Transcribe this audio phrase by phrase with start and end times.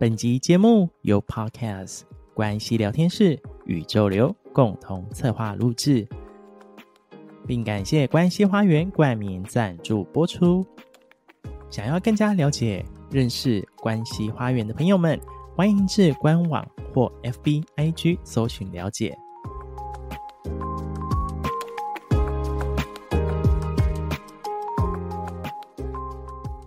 [0.00, 6.08] 本集节目由 Podcast 关系聊天室宇宙流共同策划录制，
[7.46, 10.64] 并感谢关系花园冠名赞助播出。
[11.68, 15.20] 想要更加了解、认识关系花园的朋友们，
[15.54, 19.14] 欢迎至官网或 FB IG 搜寻了解。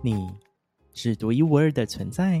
[0.00, 0.30] 你
[0.92, 2.40] 是独一无二的存在。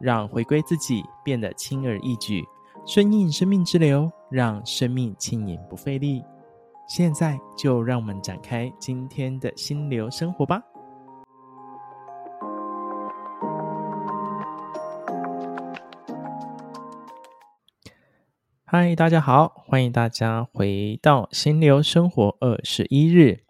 [0.00, 2.42] 让回归自己变得轻而易举，
[2.86, 6.24] 顺应生命之流，让生命轻盈不费力。
[6.88, 10.62] 现在就让我们展开今天的心流生活吧。
[18.64, 23.40] 嗨，大家好，欢迎大家回到心流生活二十一日，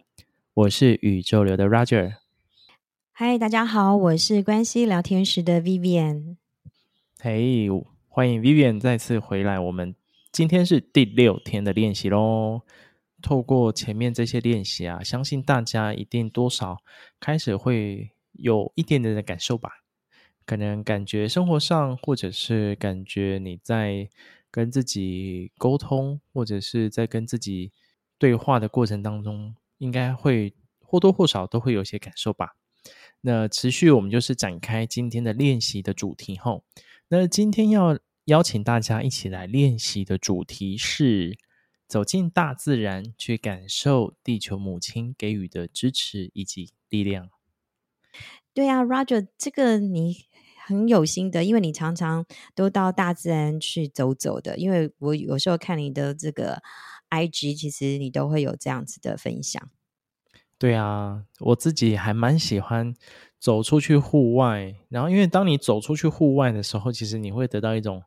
[0.54, 2.14] 我是宇宙流的 Roger。
[3.12, 6.39] 嗨，大家好，我是关系聊天室的 Vivian。
[7.22, 7.68] 嘿
[8.08, 9.58] 欢迎 Vivian 再次回来。
[9.58, 9.94] 我们
[10.32, 12.62] 今天是第六天的练习喽。
[13.20, 16.78] 透过前面这些练习啊，相信大家一定多少
[17.20, 19.68] 开始会有一点点的感受吧。
[20.46, 24.08] 可能感觉生活上，或者是感觉你在
[24.50, 27.70] 跟自己沟通，或者是在跟自己
[28.16, 32.56] 对话的过程当中，应该会或多或少都会有些感受吧。
[33.20, 36.64] 那持续，我们就是展开今天的练习的主题后。
[37.12, 41.36] 那今天要邀请大家一起来练习的主题是
[41.88, 47.28] 走进大自然，去感受地球母亲给予的支持以及力量。
[48.54, 50.26] 对啊，Roger，这个你
[50.64, 54.56] 很有心的，因为你常常都到大自然去走走的。
[54.56, 56.62] 因为我有时候看你的这个
[57.08, 59.68] IG，其实你都会有这样子的分享。
[60.56, 62.94] 对啊，我自己还蛮喜欢。
[63.40, 68.02] 走出去户外，然后因为当你走出去户外的时候，其实你会得到一种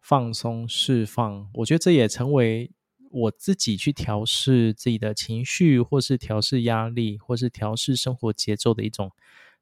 [0.00, 1.50] 放松、释放。
[1.54, 2.70] 我觉得这也成为
[3.10, 9.10] 我自己去调试自己的情绪，或是调试压力，或是调试生活节奏的一种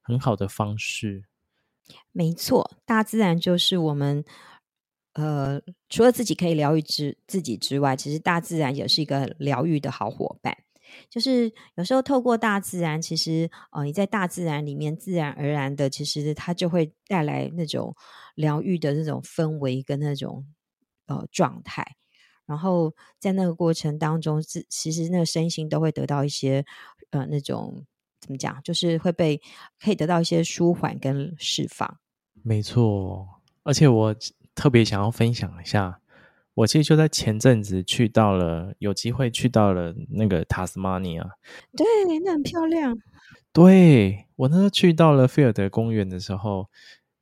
[0.02, 1.24] 很好的方式。
[2.12, 4.22] 没错，大自然就是我们，
[5.14, 10.65] 呃，除了自己可以疗愈之自己之外，其实大自然也是一个疗愈的好伙伴。
[11.08, 17.94] 就是有时候透过大自然，其实呃，你在大自然里面自然而然的，其实它就会带来那种
[18.34, 20.46] 疗愈的那种氛围跟那种
[21.06, 21.96] 呃状态。
[22.46, 26.64] 然后在那个过程当中，是其实那个身心都会得到一些
[27.10, 27.84] 呃那种
[28.20, 29.40] 怎么讲，就是会被
[29.80, 31.98] 可以得到一些舒缓跟释放。
[32.44, 33.26] 没错，
[33.64, 34.14] 而且我
[34.54, 36.00] 特别想要分享一下。
[36.56, 41.30] 我其实就在前阵子去到了，有机会去到了那个塔斯马尼亚。
[41.76, 41.86] 对，
[42.24, 42.96] 那很漂亮。
[43.52, 46.70] 对，我那时候去到了菲尔德公园的时候，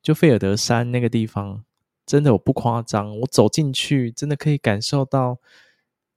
[0.00, 1.64] 就菲尔德山那个地方，
[2.06, 5.38] 真的我不夸张，我走进去，真的可以感受到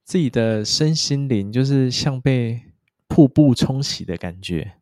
[0.04, 2.62] 自己的身心灵，就是像被
[3.08, 4.74] 瀑布冲洗的感觉。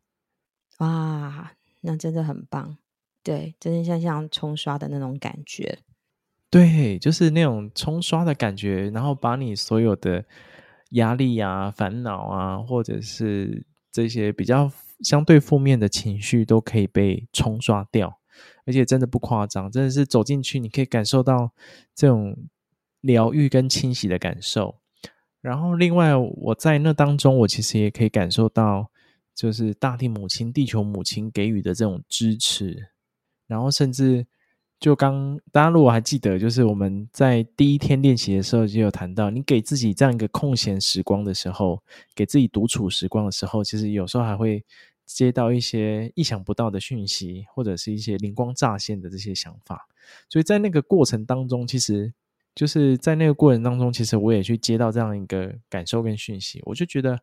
[0.78, 2.76] 哇，那真的很棒。
[3.22, 5.78] 对，真的像像冲刷的那种感觉。
[6.56, 10.24] 对，就是那种冲刷的感觉，然后把你所有的
[10.92, 18.18] 压力啊、烦恼啊，或者是这些比较相对负面的情绪，都可以被冲刷掉。
[18.64, 21.52] 而且真的不夸张，真的是走进去，你可以感受到
[21.94, 22.34] 这种
[23.02, 24.80] 疗愈跟清洗的感受。
[25.42, 28.90] 然后，另外我在那当中，我其实也可以感受到，
[29.34, 32.88] 就是大地母亲、地球母亲给予的这种支持，
[33.46, 34.26] 然后甚至。
[34.78, 41.82] 就刚大家如果还记得，就是我们在第一天练习的时候就有谈到，你给自己这样一个空闲时光的时候，
[42.14, 44.62] 给自己独处时光的时候，其实有时候还会
[45.06, 49.88] 接到一些意想不到的讯息，或者是一些灵光乍现的这些想法。
[50.28, 52.12] 所以在那个过程当中，其实
[52.54, 57.18] 就是在那个过程当中，其实我也去接到这样一个感受跟讯息，我就觉得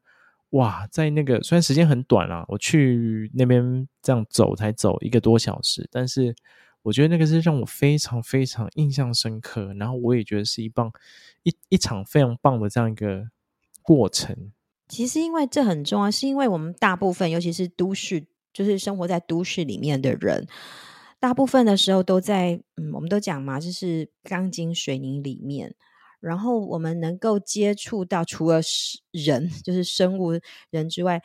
[0.49, 6.35] 哇，在那个虽然时间很短啊，我去那边这样走才走一个多小时，但是。
[6.83, 10.91] 我觉得那个是让我非常非常印象深刻，然后我也觉得是一棒
[11.43, 13.29] 一一场非常棒的这样一个
[13.81, 14.51] 过程。
[14.87, 20.45] 其实因为这很重要，是因为我们大部分尤其是都市，就是生活在都市里面的人，
[21.19, 25.73] 大部分的时候都在，嗯，我们都讲嘛，就是钢筋水泥里面。
[26.19, 28.61] 然后我们能够接触到，除了
[29.11, 30.31] 人，就是生物
[30.69, 31.21] 人之外，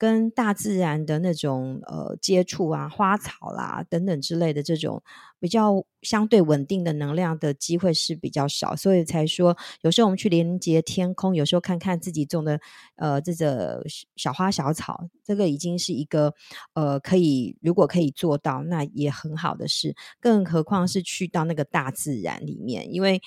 [0.00, 5.02] 跟大自然的那种呃接触啊，花草啦等等之类的这种
[5.38, 12.58] 比较相对稳定的能量的机会是比较少，所以才说有时候我们去连接天空，有时候看看自己种的
[12.96, 13.84] 呃这个
[14.16, 16.32] 小花小草，这个已经是一个
[16.72, 23.20] 呃可以如果可以做到，那也很好的事，更何况是去到那个大自然里面，因为。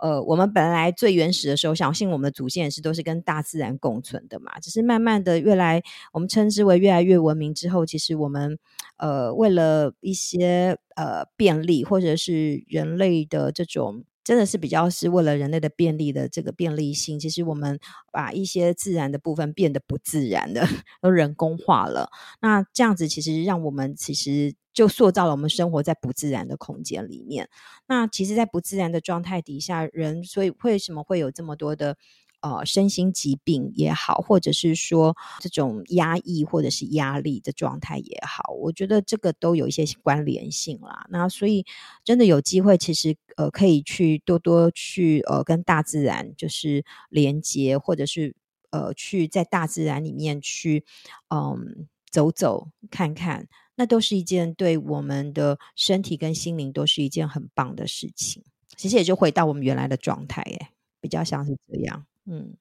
[0.00, 4.58] 呃，我们本来最原始的时候，相信我们的祖先也是都是跟大自然共存的嘛。
[4.60, 5.82] 只是慢慢的，越来
[6.12, 8.58] 我们称之为越来越文明之后，其实我们
[8.96, 14.04] 呃，为了一些呃便利，或者是人类的这种。
[14.24, 17.78] 真的是比较是为了人类的便利的这个便利性，其实我们
[18.12, 20.62] 把一些自然的部分变得不自然的，
[21.02, 22.10] 都人工化了。
[22.40, 27.48] 那这样子其实让我们其实就塑造了我们生活在不自然的空间里面。
[27.88, 31.96] 那其实，在不自然的状态底下，人所以为什么会有这么多的？
[32.42, 41.06] 呃，身心疾病也好，或者是说这种压抑或者是压力的状态也好，我觉得这个都有一些关联性啦。
[41.10, 41.66] 那所以
[42.02, 48.34] 真的有机会，其实呃可以去多多去呃跟大自然就是连接，或者是
[48.70, 50.84] 呃去在大自然里面去
[51.28, 53.46] 嗯走走看看，
[53.76, 58.42] 那都是一件对我们的身体跟心灵都是一件很棒的事情。
[58.76, 60.68] 其实也就回到我们原来的状态，耶，
[61.02, 62.06] 比较像是这样。
[62.26, 62.56] 嗯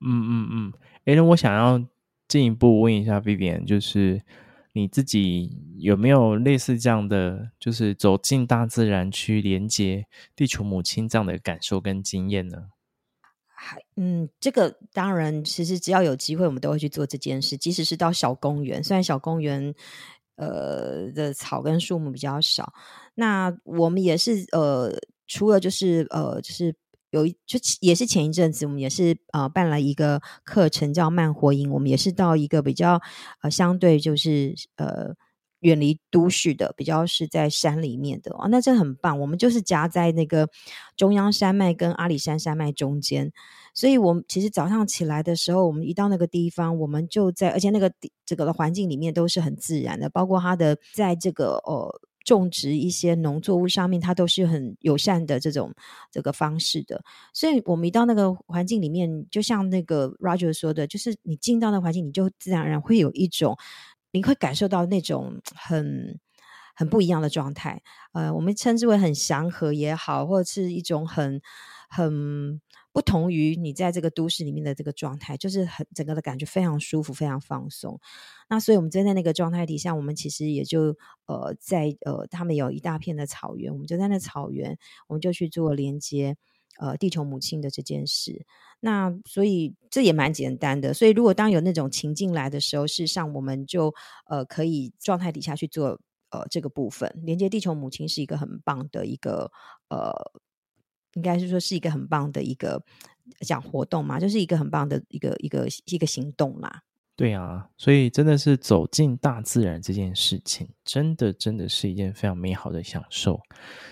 [0.00, 0.72] 嗯嗯嗯，
[1.04, 1.84] 哎、嗯，那、嗯、我想要
[2.26, 4.22] 进一步问一下 Vivian，就是
[4.72, 12.68] 你自己有没有类似这样的，就是走进大自然去连接地球母亲这样的感受跟经验呢？
[13.48, 19.74] 还嗯，这个当然，其实只要有机会，我们都会去做这件事，即使是到小公园，虽然小公园
[20.36, 22.72] 呃的草跟树木比较少，
[23.16, 24.90] 那我们也是呃，
[25.26, 26.74] 除了就是呃，就是。
[27.10, 33.00] 有一就也是前一阵子，我们也是呃办了一个课程叫慢活营，我们也是到一个比较
[33.42, 35.14] 呃相对就是呃
[35.60, 39.18] 远离都市的，比较是在山里面的哦，那这很棒。
[39.18, 40.48] 我们就是夹在那个
[40.96, 43.32] 中央山脉跟阿里山山脉中间，
[43.74, 47.92] 所以我们其实早上起来的时候，我们一到那个地方，我们就在，而且那个
[48.24, 52.00] 这个的环境里面都是很自然的，包括它的在这个呃。
[52.34, 55.72] 种植一些农作物上面，它都是很友善的这种
[56.10, 57.02] 这个方式的。
[57.34, 63.56] 所以，我们一到那个环境里面，就像那个 Roger 说的，就是你进到那环境，你就自然而然会有一种，
[64.12, 66.18] 你会感受到那种很
[66.76, 67.82] 很不一样的状态。
[68.12, 71.40] 呃，我们称之为很祥和也好，或者是一种很
[71.88, 72.60] 很。
[72.92, 78.00] 不同于你在这个都市里面的这个状态，就是很整个的感觉非常舒服，非常放松。
[78.48, 80.96] 那所以我们站在那个状态底下，我们其实也就
[81.26, 84.76] 呃在呃他们有一大片的草原，我们就在那草原，
[85.06, 86.36] 我们就去做连接
[86.80, 88.44] 呃地球母亲的这件事。
[88.80, 90.92] 那所以这也蛮简单的。
[90.92, 93.94] 所以如果当有那种情境来的时候，事实上我们就
[94.26, 96.00] 呃可以状态底下去做
[96.30, 99.52] 呃这个部分，连接地球母亲是一个很棒的一个
[99.90, 100.32] 呃。
[101.14, 102.82] 应该是说是一个很棒的一个
[103.40, 106.82] 讲活动嘛，就是一个很棒的一个一个一个行动啦。
[107.16, 113.38] 对啊，所以真的是走进大自然这件事情，真的真的是一件非常美好的享受。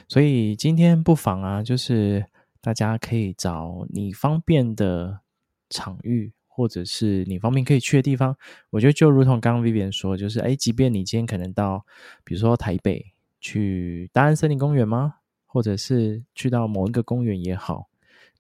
[0.08, 2.25] 所以今天不妨啊，就是
[2.62, 5.20] 大家可以找你方便的
[5.68, 8.34] 场域，或者是你方便可以去的地方。
[8.70, 11.84] 我觉得就如同刚刚 Vivian 说，就是哎，即便你今天可能到，
[12.25, 15.16] 比如说台北去大安森林公园吗？
[15.50, 17.88] 或者是去到某一个公园也好，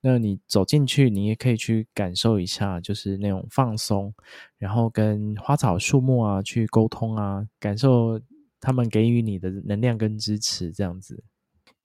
[0.02, 4.14] 那你走进去，你也可以去感受一下，就是那种放松，
[4.58, 8.20] 然后跟花草树木啊去沟通啊，感受
[8.60, 11.24] 他们给予你的能量跟支持，这样子。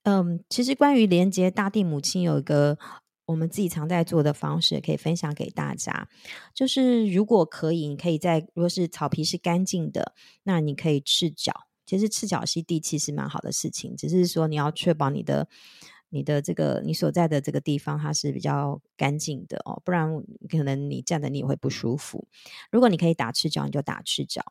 [0.04, 2.78] 嗯，其实关于连接大地母亲，有一个
[3.26, 6.10] 我们自己常在做的方式，可以分享给大家。
[6.54, 10.14] 就是如果可以，你可以在如果是草皮是干净的，
[10.44, 11.54] 那你可以赤脚。
[11.86, 15.48] 其实赤脚吸地气是蛮好的事情，只是说你要确保你的、
[16.10, 20.10] 你的这个你所在的这个地方它是比较干净的哦，不然
[20.50, 22.28] 可能你站的你也会不舒服。
[22.72, 24.42] 如果你可以打赤脚，你就打赤脚。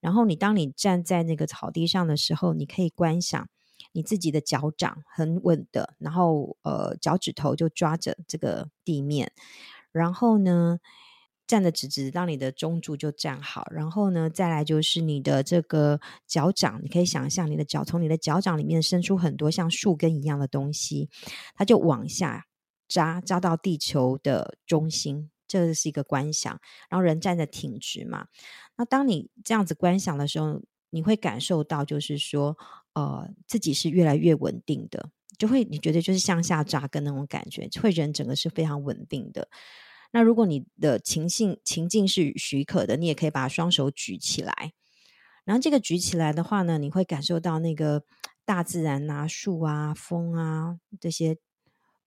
[0.00, 3.48] 然后你当你站在那个草地上的时候，你可以观想
[3.92, 9.32] 你自己的脚掌很稳的，然后呃脚趾头就抓着这个地面，
[9.92, 10.78] 然后呢，
[11.46, 13.66] 站得直直，让你的中柱就站好。
[13.70, 21.08] 然后呢，再来就是你的这个脚掌，你可以想象你的脚从你的脚掌里面伸出很多像树根一样的东西，
[21.54, 22.46] 它就往下
[22.88, 25.30] 扎，扎到地球的中心。
[25.48, 26.58] 这是一个观想。
[26.88, 28.26] 然后人站得挺直嘛。
[28.76, 32.56] 那当你这样子观想的时候，你会感受到，就是说，
[32.94, 39.46] 呃自己是越来越稳定的，就会你觉得就是向下扎根那种感觉，会人整个是非常稳定的。
[40.12, 44.72] 那如果你的情境情境是许可的，你也可以把双手举起来，
[45.44, 48.04] 然后这个举起来的话呢，你会感受到那个
[48.44, 51.38] 大自然啊、树啊、风啊这些。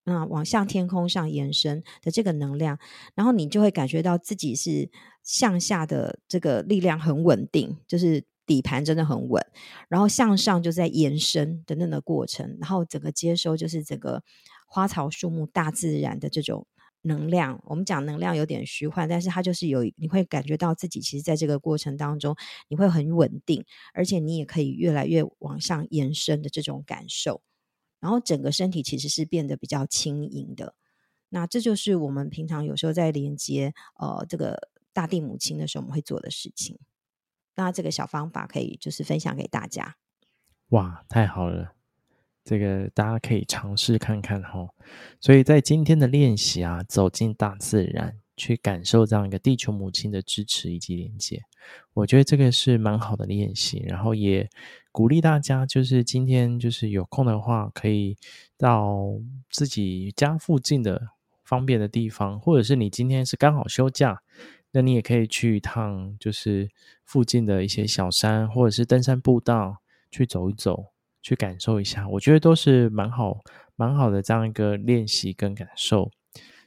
[0.07, 2.77] 那往向天空上延伸的这个能量，
[3.15, 4.87] 然后你就会感觉到自己是
[5.23, 9.43] 向下的这个力量很稳定，就是底盘真的很稳，
[9.89, 14.21] 然后向上就在延伸的那个过程，然后整个接收就是整个
[14.67, 16.67] 花草树木、大自然的这种
[17.05, 17.61] 能量。
[17.65, 22.35] 我们讲能量有点虚幻，但是它就是有你会感觉到自己其实在这个过程当中
[22.67, 27.41] 你会很稳定，而且你也可以越来越往上延伸的这种感受。
[27.99, 30.75] 然后整个身体其实是变得比较轻盈的，
[31.29, 36.77] 那这就是我们平常有时候在连接呃这个大地母亲的时候，我们会做的事情。
[37.55, 39.95] 那这个小方法可以就是分享给大家。
[40.69, 41.74] 哇，太好了，
[42.45, 44.65] 这个大家可以尝试看看哈。
[45.19, 48.15] 所以在今天的练习啊，走进大自然。
[48.37, 51.41] 去感受这样一个地球母亲的支持以及连接，
[51.93, 53.81] 我觉得这个是蛮好的练习。
[53.87, 54.49] 然后也
[54.91, 58.17] 鼓励大家，就是今天就是有空的话，可以
[58.57, 59.05] 到
[59.49, 61.01] 自己家附近的
[61.45, 64.21] 方便的地方，或者是你今天是刚好休假，
[64.71, 66.69] 那你也可以去一趟，就是
[67.05, 69.77] 附近的一些小山或者是登山步道
[70.11, 70.87] 去走一走，
[71.25, 72.07] 去感受一下。
[72.07, 73.41] 我觉得都是蛮好、
[73.75, 76.11] 蛮好的这样一个练习跟感受。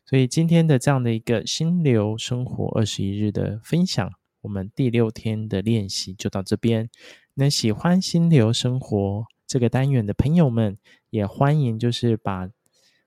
[0.05, 4.11] 所以今天的这样的一个心流生活二十一日的分享，
[4.41, 6.91] 我们第六天的练习就到这边。
[7.35, 10.77] 那喜欢心流生活这个单元的朋友们，
[11.11, 12.51] 也欢迎就是把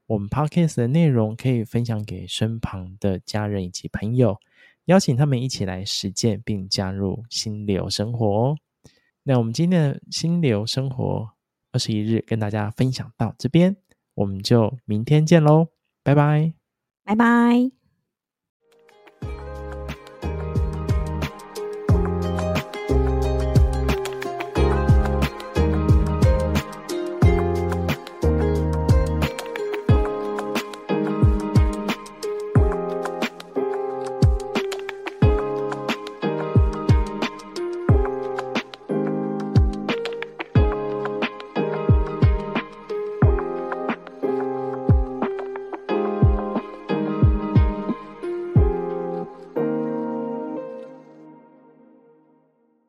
[0.08, 4.38] 我们 Podcast 的内容可以分享给身旁的家人以及朋友，
[4.86, 8.58] 邀请他们一起来实践并加入心流生活哦。
[9.24, 11.30] 那我们今天的心流生活
[11.72, 13.76] 二十一日跟大家分享到这边，
[14.16, 15.68] 我们就明天见喽，
[16.04, 16.54] 拜拜。
[17.04, 17.81] 拜拜。